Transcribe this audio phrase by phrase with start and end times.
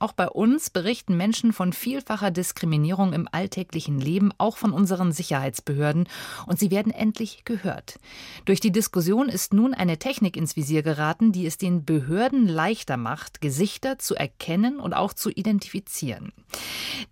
[0.00, 6.08] Auch bei uns berichten Menschen von vielfacher Diskriminierung im alltäglichen Leben, auch von unseren Sicherheitsbehörden,
[6.46, 7.98] und sie werden endlich gehört.
[8.46, 12.96] Durch die Diskussion ist nun eine Technik ins Visier geraten, die es den Behörden leichter
[12.96, 16.32] macht, Gesichter zu erkennen und auch zu identifizieren.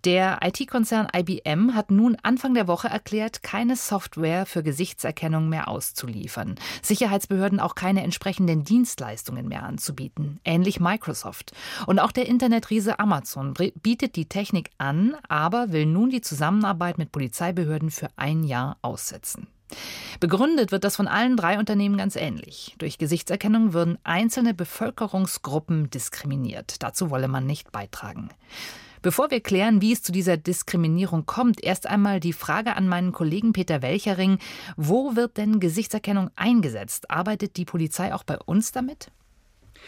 [0.03, 6.55] Der IT-Konzern IBM hat nun Anfang der Woche erklärt, keine Software für Gesichtserkennung mehr auszuliefern,
[6.81, 11.51] Sicherheitsbehörden auch keine entsprechenden Dienstleistungen mehr anzubieten, ähnlich Microsoft.
[11.85, 16.97] Und auch der Internetriese Krise Amazon bietet die Technik an, aber will nun die Zusammenarbeit
[16.97, 19.47] mit Polizeibehörden für ein Jahr aussetzen.
[20.21, 22.75] Begründet wird das von allen drei Unternehmen ganz ähnlich.
[22.77, 26.81] Durch Gesichtserkennung würden einzelne Bevölkerungsgruppen diskriminiert.
[26.81, 28.29] Dazu wolle man nicht beitragen.
[29.01, 33.11] Bevor wir klären, wie es zu dieser Diskriminierung kommt, erst einmal die Frage an meinen
[33.11, 34.39] Kollegen Peter Welchering.
[34.77, 37.11] Wo wird denn Gesichtserkennung eingesetzt?
[37.11, 39.11] Arbeitet die Polizei auch bei uns damit?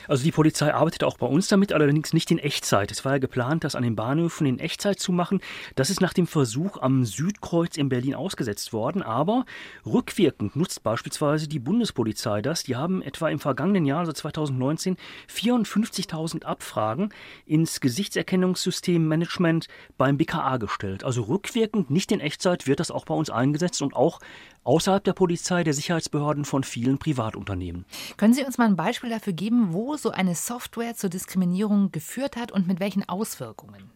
[0.07, 2.91] Also die Polizei arbeitet auch bei uns damit, allerdings nicht in Echtzeit.
[2.91, 5.41] Es war ja geplant, das an den Bahnhöfen in Echtzeit zu machen.
[5.75, 9.01] Das ist nach dem Versuch am Südkreuz in Berlin ausgesetzt worden.
[9.01, 9.45] Aber
[9.85, 12.63] rückwirkend nutzt beispielsweise die Bundespolizei das.
[12.63, 14.97] Die haben etwa im vergangenen Jahr, also 2019,
[15.29, 17.13] 54.000 Abfragen
[17.45, 21.03] ins Gesichtserkennungssystem Management beim BKA gestellt.
[21.03, 24.19] Also rückwirkend, nicht in Echtzeit, wird das auch bei uns eingesetzt und auch
[24.63, 27.85] außerhalb der Polizei, der Sicherheitsbehörden von vielen Privatunternehmen.
[28.17, 32.35] Können Sie uns mal ein Beispiel dafür geben, wo so eine Software zur Diskriminierung geführt
[32.35, 33.91] hat und mit welchen Auswirkungen?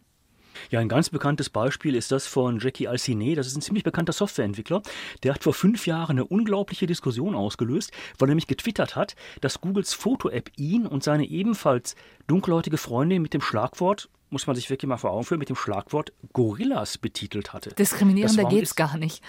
[0.70, 3.36] Ja, ein ganz bekanntes Beispiel ist das von Jackie Alcine.
[3.36, 4.82] Das ist ein ziemlich bekannter Softwareentwickler.
[5.24, 9.62] Der hat vor fünf Jahren eine unglaubliche Diskussion ausgelöst, weil er nämlich getwittert hat, dass
[9.62, 11.96] Googles Foto-App ihn und seine ebenfalls
[12.28, 15.56] dunkelhäutige Freundin mit dem Schlagwort muss man sich wirklich mal vor Augen führen, mit dem
[15.56, 17.70] Schlagwort Gorillas betitelt hatte.
[17.70, 19.24] Diskriminierender geht's gar nicht.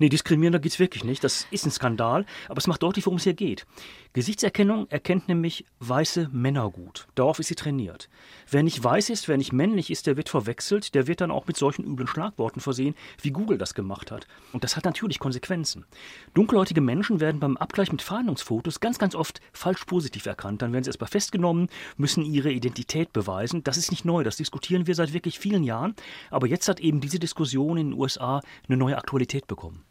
[0.00, 1.24] Nee, diskriminierender geht es wirklich nicht.
[1.24, 3.66] Das ist ein Skandal, aber es macht deutlich, worum es hier geht.
[4.12, 7.08] Gesichtserkennung erkennt nämlich weiße Männer gut.
[7.16, 8.08] Darauf ist sie trainiert.
[8.50, 11.46] Wer nicht weiß ist, wer nicht männlich ist, der wird verwechselt, der wird dann auch
[11.46, 14.26] mit solchen üblen Schlagworten versehen, wie Google das gemacht hat.
[14.52, 15.84] Und das hat natürlich Konsequenzen.
[16.32, 20.62] Dunkelhäutige Menschen werden beim Abgleich mit Fahndungsfotos ganz, ganz oft falsch positiv erkannt.
[20.62, 23.64] Dann werden sie erstmal festgenommen, müssen ihre Identität beweisen.
[23.64, 25.94] Das ist nicht neu, das diskutieren wir seit wirklich vielen Jahren.
[26.30, 29.84] Aber jetzt hat eben diese Diskussion in den USA eine neue Aktualität bekommen.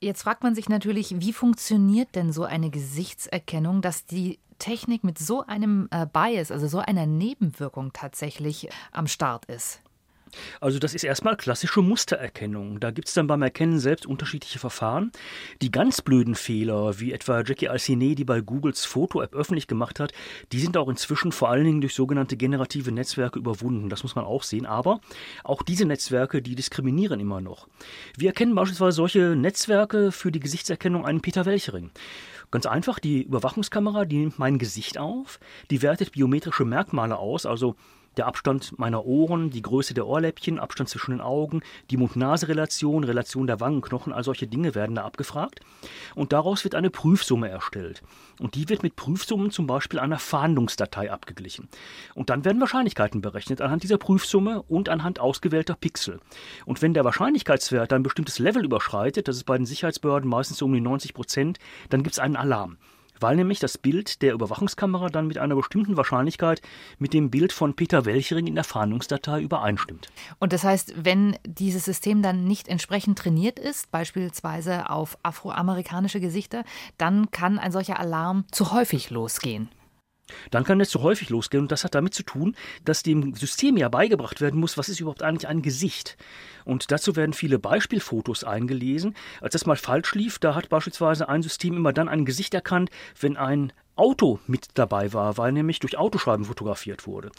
[0.00, 5.18] Jetzt fragt man sich natürlich, wie funktioniert denn so eine Gesichtserkennung, dass die Technik mit
[5.18, 9.80] so einem äh, Bias, also so einer Nebenwirkung tatsächlich am Start ist?
[10.60, 12.80] Also das ist erstmal klassische Mustererkennung.
[12.80, 15.12] Da gibt es dann beim Erkennen selbst unterschiedliche Verfahren.
[15.62, 20.12] Die ganz blöden Fehler, wie etwa Jackie Alcine, die bei Googles Foto-App öffentlich gemacht hat,
[20.52, 23.88] die sind auch inzwischen vor allen Dingen durch sogenannte generative Netzwerke überwunden.
[23.88, 24.66] Das muss man auch sehen.
[24.66, 25.00] Aber
[25.42, 27.68] auch diese Netzwerke, die diskriminieren immer noch.
[28.16, 31.90] Wir erkennen beispielsweise solche Netzwerke für die Gesichtserkennung einen Peter Welchering.
[32.50, 35.40] Ganz einfach, die Überwachungskamera, die nimmt mein Gesicht auf,
[35.70, 37.74] die wertet biometrische Merkmale aus, also
[38.16, 43.46] der Abstand meiner Ohren, die Größe der Ohrläppchen, Abstand zwischen den Augen, die Mund-Nase-Relation, Relation
[43.46, 45.60] der Wangenknochen, all solche Dinge werden da abgefragt.
[46.14, 48.02] Und daraus wird eine Prüfsumme erstellt.
[48.40, 51.68] Und die wird mit Prüfsummen zum Beispiel einer Fahndungsdatei abgeglichen.
[52.14, 56.20] Und dann werden Wahrscheinlichkeiten berechnet anhand dieser Prüfsumme und anhand ausgewählter Pixel.
[56.66, 60.66] Und wenn der Wahrscheinlichkeitswert ein bestimmtes Level überschreitet, das ist bei den Sicherheitsbehörden meistens so
[60.66, 61.58] um die 90 Prozent,
[61.90, 62.78] dann gibt es einen Alarm
[63.20, 66.62] weil nämlich das Bild der Überwachungskamera dann mit einer bestimmten Wahrscheinlichkeit
[66.98, 70.08] mit dem Bild von Peter Welchering in der Fahndungsdatei übereinstimmt.
[70.38, 76.64] Und das heißt, wenn dieses System dann nicht entsprechend trainiert ist, beispielsweise auf afroamerikanische Gesichter,
[76.98, 79.68] dann kann ein solcher Alarm zu häufig losgehen.
[80.50, 83.76] Dann kann es zu häufig losgehen und das hat damit zu tun, dass dem System
[83.76, 86.16] ja beigebracht werden muss, was ist überhaupt eigentlich ein Gesicht.
[86.64, 89.14] Und dazu werden viele Beispielfotos eingelesen.
[89.40, 92.90] Als das mal falsch lief, da hat beispielsweise ein System immer dann ein Gesicht erkannt,
[93.20, 97.30] wenn ein Auto mit dabei war, weil nämlich durch Autoschreiben fotografiert wurde.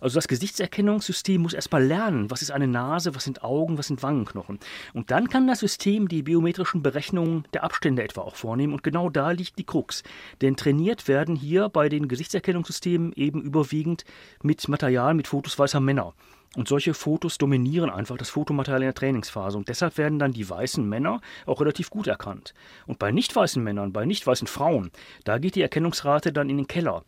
[0.00, 4.02] Also das Gesichtserkennungssystem muss erstmal lernen, was ist eine Nase, was sind Augen, was sind
[4.02, 4.58] Wangenknochen.
[4.94, 8.72] Und dann kann das System die biometrischen Berechnungen der Abstände etwa auch vornehmen.
[8.72, 10.02] Und genau da liegt die Krux.
[10.40, 14.04] Denn trainiert werden hier bei den Gesichtserkennungssystemen eben überwiegend
[14.42, 16.14] mit Material, mit Fotos weißer Männer.
[16.56, 19.58] Und solche Fotos dominieren einfach das Fotomaterial in der Trainingsphase.
[19.58, 22.54] Und deshalb werden dann die weißen Männer auch relativ gut erkannt.
[22.86, 24.90] Und bei nicht weißen Männern, bei nicht weißen Frauen,
[25.24, 27.04] da geht die Erkennungsrate dann in den Keller.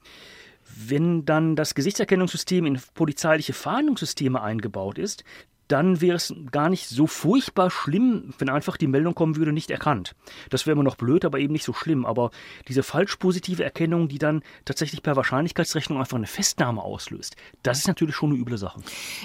[0.77, 5.25] Wenn dann das Gesichtserkennungssystem in polizeiliche Fahndungssysteme eingebaut ist,
[5.71, 9.71] dann wäre es gar nicht so furchtbar schlimm, wenn einfach die Meldung kommen würde, nicht
[9.71, 10.15] erkannt.
[10.51, 12.05] Das wäre immer noch blöd, aber eben nicht so schlimm.
[12.05, 12.31] Aber
[12.69, 17.89] diese falsch positive Erkennung, die dann tatsächlich per Wahrscheinlichkeitsrechnung einfach eine Festnahme auslöst, das ist
[17.89, 18.81] natürlich schon eine üble Sache.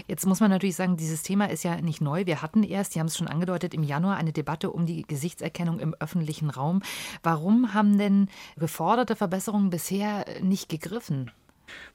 [0.08, 2.26] Jetzt muss man natürlich sagen, dieses Thema ist ja nicht neu.
[2.26, 5.80] Wir hatten erst, Sie haben es schon angedeutet, im Januar eine Debatte um die Gesichtserkennung
[5.80, 6.82] im öffentlichen Raum.
[7.24, 11.32] Warum haben denn geforderte Verbesserungen bisher nicht gegriffen?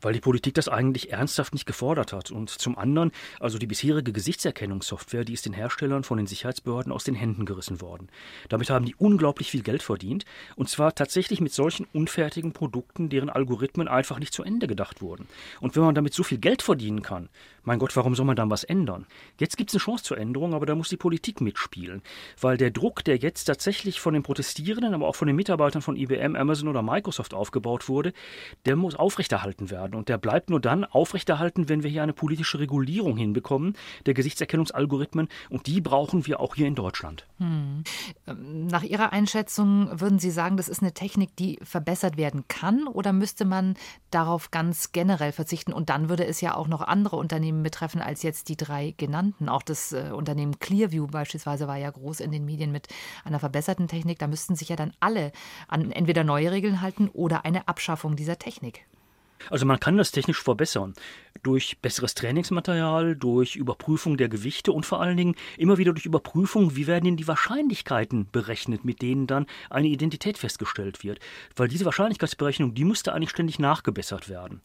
[0.01, 2.31] Weil die Politik das eigentlich ernsthaft nicht gefordert hat.
[2.31, 7.05] Und zum anderen, also die bisherige Gesichtserkennungssoftware, die ist den Herstellern von den Sicherheitsbehörden aus
[7.05, 8.09] den Händen gerissen worden.
[8.49, 10.25] Damit haben die unglaublich viel Geld verdient.
[10.57, 15.27] Und zwar tatsächlich mit solchen unfertigen Produkten, deren Algorithmen einfach nicht zu Ende gedacht wurden.
[15.61, 17.29] Und wenn man damit so viel Geld verdienen kann,
[17.63, 19.07] mein Gott, warum soll man dann was ändern?
[19.39, 22.03] Jetzt gibt es eine Chance zur Änderung, aber da muss die Politik mitspielen.
[22.41, 25.97] Weil der Druck, der jetzt tatsächlich von den Protestierenden, aber auch von den Mitarbeitern von
[25.97, 28.13] IBM, Amazon oder Microsoft aufgebaut wurde,
[28.65, 29.95] der muss aufrechterhalten werden.
[29.95, 33.75] Und der bleibt nur dann aufrechterhalten, wenn wir hier eine politische Regulierung hinbekommen
[34.07, 35.29] der Gesichtserkennungsalgorithmen.
[35.51, 37.27] Und die brauchen wir auch hier in Deutschland.
[37.39, 37.85] Hm.
[38.27, 42.87] Nach Ihrer Einschätzung würden Sie sagen, das ist eine Technik, die verbessert werden kann?
[42.87, 43.75] Oder müsste man
[44.11, 45.73] darauf ganz generell verzichten?
[45.73, 48.95] Und dann würde es ja auch noch andere Unternehmen Unternehmen betreffen als jetzt die drei
[48.97, 49.49] genannten.
[49.49, 52.89] Auch das äh, Unternehmen Clearview beispielsweise war ja groß in den Medien mit
[53.25, 54.19] einer verbesserten Technik.
[54.19, 55.33] Da müssten sich ja dann alle
[55.67, 58.85] an entweder neue Regeln halten oder eine Abschaffung dieser Technik.
[59.49, 60.95] Also man kann das technisch verbessern
[61.43, 66.77] durch besseres Trainingsmaterial, durch Überprüfung der Gewichte und vor allen Dingen immer wieder durch Überprüfung,
[66.77, 71.19] wie werden denn die Wahrscheinlichkeiten berechnet, mit denen dann eine Identität festgestellt wird.
[71.57, 74.61] Weil diese Wahrscheinlichkeitsberechnung, die müsste eigentlich ständig nachgebessert werden.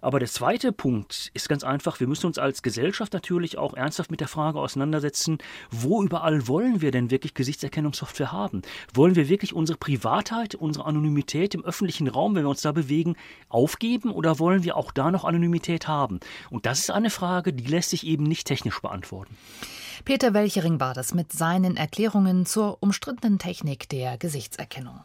[0.00, 4.10] Aber der zweite Punkt ist ganz einfach, wir müssen uns als Gesellschaft natürlich auch ernsthaft
[4.10, 5.38] mit der Frage auseinandersetzen,
[5.70, 8.62] wo überall wollen wir denn wirklich Gesichtserkennungssoftware haben?
[8.94, 13.16] Wollen wir wirklich unsere Privatheit, unsere Anonymität im öffentlichen Raum, wenn wir uns da bewegen,
[13.48, 16.20] aufgeben oder wollen wir auch da noch Anonymität haben?
[16.50, 19.36] Und das ist eine Frage, die lässt sich eben nicht technisch beantworten.
[20.04, 25.00] Peter Welchering war das mit seinen Erklärungen zur umstrittenen Technik der Gesichtserkennung.